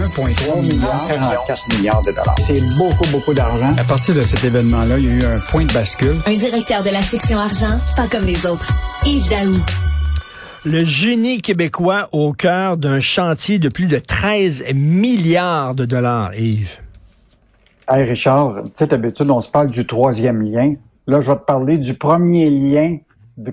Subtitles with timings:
[0.00, 2.34] 1,3 milliard, 44 milliards de dollars.
[2.38, 3.68] c'est beaucoup, beaucoup d'argent.
[3.76, 6.16] À partir de cet événement-là, il y a eu un point de bascule.
[6.24, 8.72] Un directeur de la section argent, pas comme les autres.
[9.04, 9.52] Yves Daou.
[10.64, 16.78] Le génie québécois au cœur d'un chantier de plus de 13 milliards de dollars, Yves.
[17.86, 20.76] Hey Richard, tu sais, d'habitude, on se parle du troisième lien.
[21.08, 22.96] Là, je vais te parler du premier lien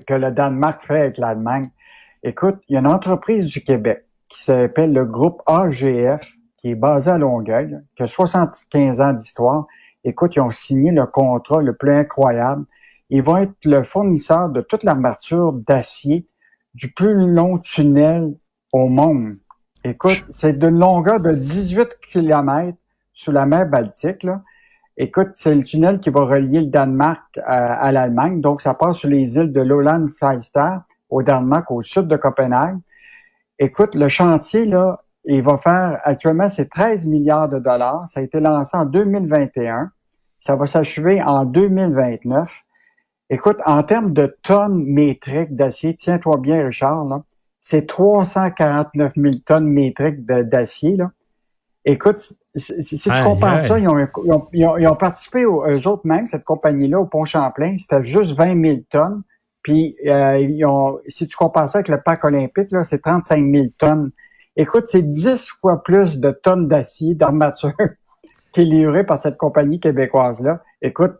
[0.06, 1.68] que le Danemark fait avec l'Allemagne.
[2.22, 6.74] Écoute, il y a une entreprise du Québec qui s'appelle le groupe AGF, qui est
[6.74, 9.66] basé à Longueuil, qui a 75 ans d'histoire.
[10.04, 12.64] Écoute, ils ont signé le contrat le plus incroyable.
[13.10, 16.26] Ils vont être le fournisseur de toute l'armature d'acier
[16.74, 18.34] du plus long tunnel
[18.72, 19.36] au monde.
[19.84, 22.76] Écoute, c'est d'une longueur de 18 km
[23.12, 24.22] sous la mer Baltique.
[24.22, 24.42] Là.
[24.96, 28.40] Écoute, c'est le tunnel qui va relier le Danemark à, à l'Allemagne.
[28.40, 30.76] Donc, ça passe sur les îles de Lolland Falster
[31.08, 32.78] au Danemark, au sud de Copenhague.
[33.58, 38.04] Écoute, le chantier, là, il va faire, actuellement, c'est 13 milliards de dollars.
[38.08, 39.90] Ça a été lancé en 2021.
[40.40, 42.50] Ça va s'achever en 2029.
[43.30, 47.22] Écoute, en termes de tonnes métriques d'acier, tiens-toi bien, Richard, là,
[47.60, 50.96] c'est 349 000 tonnes métriques d'acier.
[50.96, 51.10] Là.
[51.84, 54.94] Écoute, si, si- si tu compares ça, ils ont, ils ont- ils ont- ils ont
[54.94, 59.22] participé, aux, eux autres même, cette compagnie-là, au Pont-Champlain, c'était juste 20 000 tonnes.
[59.62, 63.44] Puis, euh, ils ont, si tu compares ça avec le parc olympique, là, c'est 35
[63.44, 64.10] 000 tonnes.
[64.60, 67.72] Écoute, c'est 10 fois plus de tonnes d'acier, d'armature,
[68.52, 70.64] qui est livré par cette compagnie québécoise-là.
[70.82, 71.12] Écoute,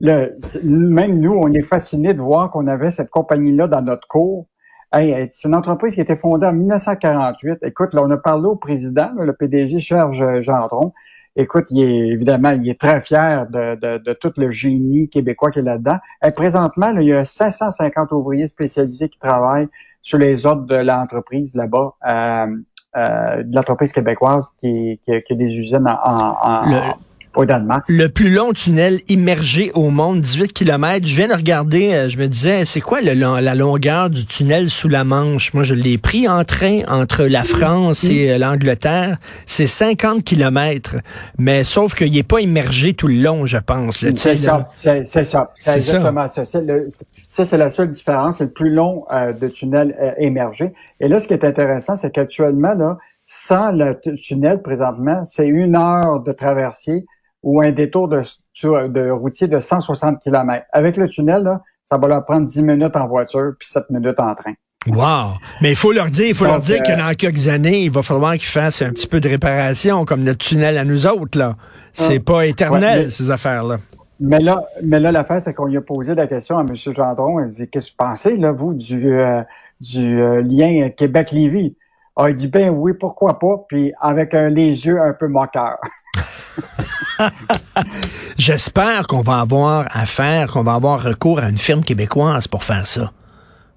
[0.00, 4.48] le, même nous, on est fascinés de voir qu'on avait cette compagnie-là dans notre cours.
[4.92, 7.58] Hey, c'est une entreprise qui a été fondée en 1948.
[7.62, 10.92] Écoute, là, on a parlé au président, le PDG Serge Gendron.
[11.36, 15.52] Écoute, il est évidemment, il est très fier de, de, de tout le génie québécois
[15.52, 15.98] qui est là-dedans.
[16.26, 19.68] Et présentement, là, il y a 550 ouvriers spécialisés qui travaillent
[20.02, 22.56] sur les ordres de l'entreprise là-bas, euh, euh,
[22.94, 26.94] de l'entreprise québécoise qui, qui, qui a des usines en, en- en-
[27.34, 27.84] au Danemark.
[27.88, 31.06] Le plus long tunnel immergé au monde, 18 km.
[31.06, 34.68] Je viens de regarder, euh, je me disais, c'est quoi le la longueur du tunnel
[34.70, 35.54] sous la Manche?
[35.54, 39.18] Moi, je l'ai pris en train entre la France et euh, l'Angleterre.
[39.46, 40.96] C'est 50 km.
[41.38, 43.98] Mais sauf qu'il n'est pas immergé tout le long, je pense.
[43.98, 45.50] C'est ça, c'est ça.
[45.54, 45.76] C'est ça.
[45.76, 46.42] exactement ça.
[46.60, 46.88] Le-
[47.28, 48.38] Ça, c'est la seule différence.
[48.38, 50.72] C'est le plus long euh, de tunnel euh, émergé.
[51.00, 55.76] Et là, ce qui est intéressant, c'est qu'actuellement, là, sans le tunnel présentement, c'est une
[55.76, 57.06] heure de traversier
[57.42, 58.22] ou un détour de,
[58.88, 60.64] de routier de 160 km.
[60.72, 64.20] Avec le tunnel, là, ça va leur prendre 10 minutes en voiture puis 7 minutes
[64.20, 64.52] en train.
[64.88, 65.34] Wow!
[65.60, 67.84] Mais il faut leur dire, il faut Donc, leur dire que euh, dans quelques années,
[67.84, 71.06] il va falloir qu'ils fassent un petit peu de réparation, comme notre tunnel à nous
[71.06, 71.56] autres, là.
[71.92, 73.76] C'est pas éternel, Ouais, mais- ces affaires-là.
[74.18, 76.74] Mais là, mais là, l'affaire, c'est qu'on lui a posé la question à M.
[76.76, 77.40] Gendron.
[77.40, 79.42] Il dit, qu'est-ce que vous pensez, là, vous, du, euh,
[79.80, 81.76] du euh, lien Québec-Lévis?
[82.16, 85.78] Ah, il dit, ben oui, pourquoi pas, puis avec un, les yeux un peu moqueurs.
[88.38, 92.86] J'espère qu'on va avoir affaire, qu'on va avoir recours à une firme québécoise pour faire
[92.86, 93.12] ça.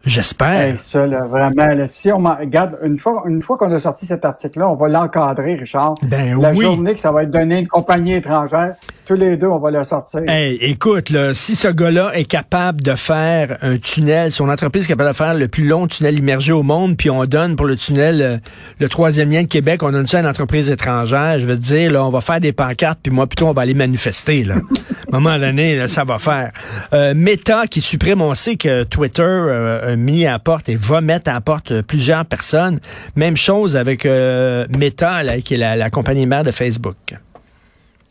[0.05, 0.61] J'espère.
[0.61, 4.05] Hey, ça, là, vraiment, là, si on regarde, une fois, une fois qu'on a sorti
[4.05, 5.95] cet article-là, on va l'encadrer, Richard.
[6.03, 6.63] Ben la oui.
[6.63, 8.75] journée que ça va être donné une compagnie étrangère,
[9.05, 10.21] tous les deux, on va le sortir.
[10.27, 14.89] Hey, écoute, là, si ce gars-là est capable de faire un tunnel, son entreprise est
[14.89, 17.75] capable de faire le plus long tunnel immergé au monde, puis on donne pour le
[17.75, 18.37] tunnel euh,
[18.79, 21.61] le troisième lien de Québec, on donne ça à une entreprise étrangère, je veux te
[21.61, 24.55] dire, là, on va faire des pancartes, puis moi, plutôt, on va aller manifester, là.
[25.11, 26.51] à un moment donné, là, ça va faire.
[26.93, 31.31] Euh, Meta qui supprime, on sait que Twitter euh, mis à porte et va mettre
[31.33, 32.79] à porte euh, plusieurs personnes.
[33.15, 36.95] Même chose avec euh, Meta, là, qui est la, la compagnie mère de Facebook.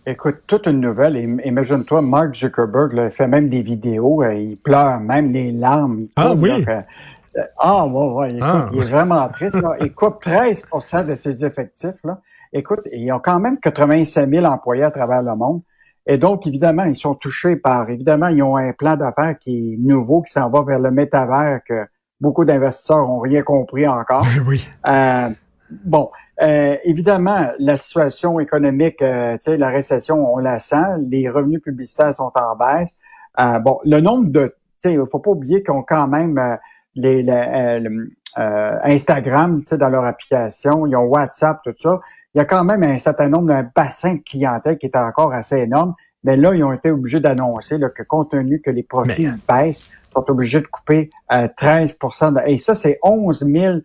[0.06, 1.16] Écoute, toute une nouvelle.
[1.16, 4.22] Im- Imagine-toi, Mark Zuckerberg là, fait même des vidéos.
[4.22, 6.00] euh, il pleure même les larmes.
[6.02, 6.50] il Ah oui?
[7.58, 8.69] Ah, ouais, ouais, écoute, ah.
[8.72, 9.60] il est vraiment triste.
[9.60, 9.75] Là.
[9.81, 11.96] Il coupe 13% de ses effectifs.
[12.04, 12.20] Là.
[12.52, 15.60] Écoute, ils ont quand même 85 000 employés à travers le monde.
[16.06, 19.77] Et donc, évidemment, ils sont touchés par, évidemment, ils ont un plan d'affaires qui est
[19.79, 21.87] nouveau, qui s'en va vers le métavers que
[22.21, 24.27] beaucoup d'investisseurs ont rien compris encore.
[24.47, 24.67] oui.
[24.87, 25.31] Euh,
[25.71, 26.11] bon,
[26.43, 30.77] euh, évidemment, la situation économique, euh, tu sais, la récession, on la sent.
[31.09, 32.91] Les revenus publicitaires sont en baisse.
[33.41, 36.56] Euh, bon, le nombre de, tu sais, faut pas oublier qu'ils ont quand même euh,
[36.95, 37.25] les,
[38.37, 42.01] Instagram, tu sais, dans leur application, ils ont WhatsApp, tout ça
[42.34, 45.32] il y a quand même un certain nombre d'un bassin de clientèle qui est encore
[45.32, 45.94] assez énorme.
[46.25, 50.12] Mais là, ils ont été obligés d'annoncer que compte tenu que les profits baissent, ils
[50.14, 51.10] sont obligés de couper
[51.56, 53.78] 13 euh, Et ça, c'est 11 000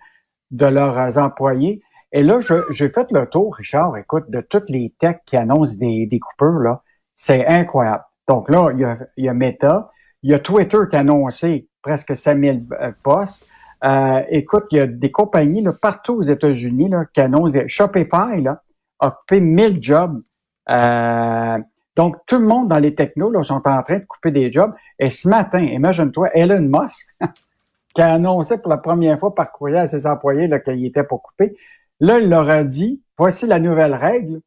[0.51, 1.81] de leurs employés.
[2.11, 6.07] Et là, j'ai fait le tour, Richard, écoute, de toutes les techs qui annoncent des,
[6.07, 6.81] des coupures, là.
[7.15, 8.03] C'est incroyable.
[8.27, 9.91] Donc là, il y, a, il y a Meta,
[10.23, 13.45] il y a Twitter qui a annoncé presque 5000 euh, postes.
[13.83, 18.41] Euh, écoute, il y a des compagnies là, partout aux États-Unis là, qui annoncent Shopify
[18.41, 18.61] là,
[18.99, 20.21] a coupé 1000 jobs.
[20.69, 21.57] Euh,
[21.95, 24.73] donc, tout le monde dans les technos là, sont en train de couper des jobs.
[24.99, 27.07] Et ce matin, imagine-toi, Elon Musk,
[27.95, 31.21] qui a annoncé pour la première fois par courrier à ses employés qu'il était pour
[31.21, 31.55] couper,
[31.99, 34.41] là, il leur a dit, voici la nouvelle règle,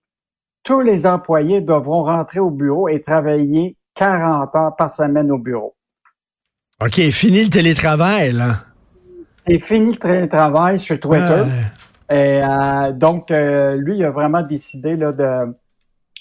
[0.63, 5.75] tous les employés devront rentrer au bureau et travailler 40 heures par semaine au bureau.
[6.81, 8.72] OK, fini le télétravail, là.
[9.45, 11.45] C'est fini le travail sur Twitter.
[12.11, 15.57] Et euh, donc, euh, lui, il a vraiment décidé là, de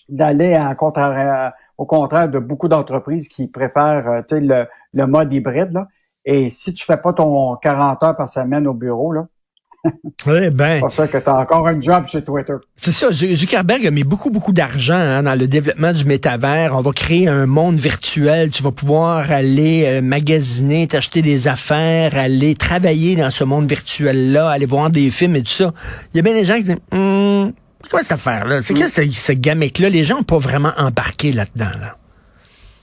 [0.09, 0.59] d'aller
[1.77, 5.71] au contraire de beaucoup d'entreprises qui préfèrent euh, le, le mode hybride.
[5.71, 5.87] Là.
[6.25, 9.27] Et si tu fais pas ton 40 heures par semaine au bureau, là,
[10.27, 10.75] oui, ben.
[10.75, 12.53] C'est pour ça que tu as encore un job chez Twitter.
[12.75, 13.11] C'est ça.
[13.11, 16.75] Zuckerberg a mis beaucoup, beaucoup d'argent hein, dans le développement du métavers.
[16.75, 18.49] On va créer un monde virtuel.
[18.51, 24.49] Tu vas pouvoir aller euh, magasiner, t'acheter des affaires, aller travailler dans ce monde virtuel-là,
[24.49, 25.73] aller voir des films et tout ça.
[26.13, 28.61] Il y a bien des gens qui disent, hum, c'est quoi cette affaire-là?
[28.61, 31.97] C'est quoi ce, ce là Les gens n'ont pas vraiment embarqué là-dedans, là.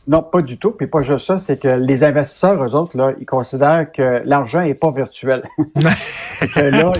[0.08, 0.72] Non, pas du tout.
[0.72, 4.62] Puis pas juste ça, c'est que les investisseurs, eux autres, là, ils considèrent que l'argent
[4.62, 5.42] est pas virtuel.
[6.70, 6.92] là,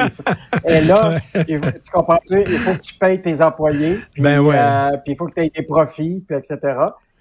[0.67, 2.45] et là, tu comprends -tu?
[2.47, 5.41] Il faut que tu payes tes employés, puis, ben euh, puis il faut que tu
[5.41, 6.59] aies tes profits, puis etc.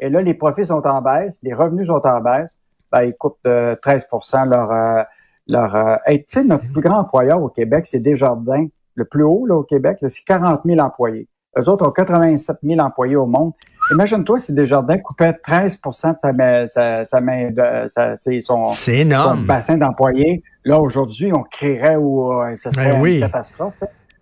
[0.01, 2.60] Et là, les profits sont en baisse, les revenus sont en baisse.
[2.92, 4.07] Ben, ils coûtent de 13
[4.50, 4.72] leur...
[4.72, 5.04] Euh,
[5.50, 8.68] leur euh, tu sais, notre plus grand employeur au Québec, c'est Desjardins.
[8.95, 11.30] Le plus haut là, au Québec, c'est 40 000 employés.
[11.57, 13.54] Eux autres ont 87 000 employés au monde.
[13.92, 19.78] Imagine-toi si Desjardins coupait 13% de sa main, sa, main de, sa, son, son, bassin
[19.78, 20.44] d'employés.
[20.66, 23.75] Là, aujourd'hui, on créerait ou euh, ça serait ben une catastrophe.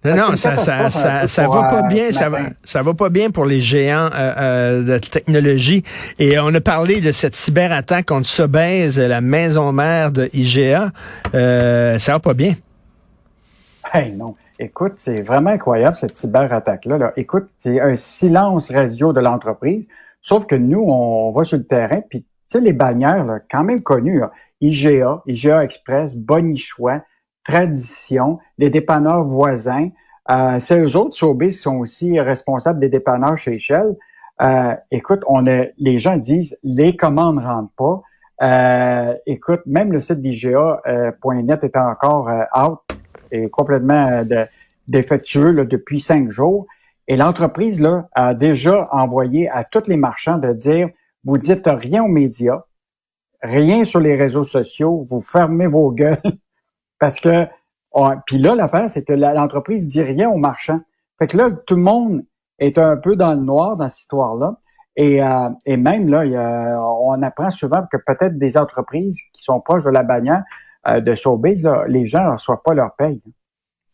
[0.05, 3.09] Non, non, ça, ça, ça, ça va pas euh, bien, ça va, ça va pas
[3.09, 5.83] bien pour les géants euh, euh, de technologie.
[6.19, 10.91] Et on a parlé de cette cyberattaque contre Sobeys, la maison mère de IGA.
[11.33, 12.53] Euh, ça va pas bien.
[13.91, 14.35] Hey, non.
[14.57, 16.97] Écoute, c'est vraiment incroyable cette cyberattaque-là.
[16.97, 17.13] Là.
[17.17, 19.85] Écoute, c'est un silence radio de l'entreprise.
[20.21, 23.63] Sauf que nous, on va sur le terrain, puis tu sais, les bannières, là, quand
[23.63, 24.21] même connues,
[24.61, 27.01] IGA, IGA Express, Bonichois,
[27.43, 29.89] Tradition, les dépanneurs voisins.
[30.31, 33.95] Euh, c'est eux autres, qui sont aussi responsables des dépanneurs chez Shell.
[34.41, 38.01] Euh, écoute, on les gens disent, les commandes ne rentrent pas.
[38.41, 42.79] Euh, écoute, même le site d'IGA.net est encore out
[43.31, 44.45] est complètement euh,
[44.87, 46.65] défectueux depuis cinq jours.
[47.07, 50.89] Et l'entreprise là a déjà envoyé à tous les marchands de dire
[51.23, 52.63] vous dites rien aux médias,
[53.41, 56.17] rien sur les réseaux sociaux, vous fermez vos gueules
[56.99, 57.45] parce que
[58.25, 60.81] puis là l'affaire c'est que l'entreprise dit rien aux marchands.
[61.19, 62.25] Fait que là tout le monde
[62.59, 64.59] est un peu dans le noir dans cette histoire là.
[64.97, 66.23] Et, euh, et même là,
[66.79, 70.43] on apprend souvent que peut-être des entreprises qui sont proches de la bannière
[70.87, 73.21] euh, de Sobeys, là, les gens ne reçoivent pas leur paye.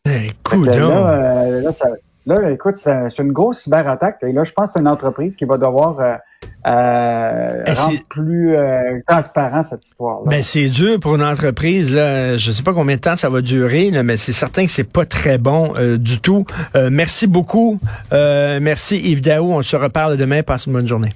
[0.05, 1.89] Écoute, là, euh, là, ça,
[2.25, 4.17] là, écoute, c'est une grosse cyberattaque.
[4.23, 6.15] Et là, je pense que c'est une entreprise qui va devoir euh,
[6.67, 10.29] euh rendre plus euh, transparent cette histoire-là.
[10.29, 11.95] Ben, c'est dur pour une entreprise.
[11.95, 12.37] Là.
[12.37, 14.91] Je sais pas combien de temps ça va durer, là, mais c'est certain que c'est
[14.91, 16.45] pas très bon du tout.
[16.91, 17.79] merci beaucoup.
[18.11, 19.51] merci Yves Daou.
[19.51, 20.41] On se reparle demain.
[20.41, 21.11] Passe une bonne journée.